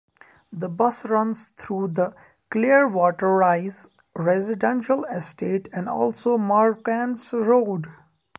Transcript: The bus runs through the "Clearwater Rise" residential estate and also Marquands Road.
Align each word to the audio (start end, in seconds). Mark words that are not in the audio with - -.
The 0.51 0.67
bus 0.67 1.05
runs 1.05 1.49
through 1.59 1.89
the 1.89 2.15
"Clearwater 2.49 3.35
Rise" 3.35 3.91
residential 4.15 5.03
estate 5.05 5.69
and 5.73 5.87
also 5.87 6.39
Marquands 6.39 7.31
Road. 7.31 7.85